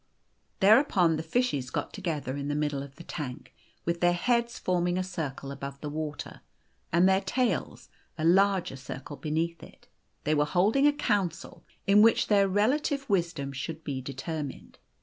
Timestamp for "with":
3.85-4.01